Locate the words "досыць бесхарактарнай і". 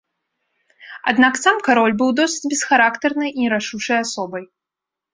2.23-3.39